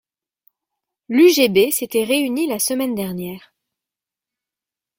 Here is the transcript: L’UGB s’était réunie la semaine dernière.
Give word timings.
L’UGB 1.09 1.69
s’était 1.69 2.05
réunie 2.05 2.47
la 2.47 2.57
semaine 2.57 2.95
dernière. 2.95 3.53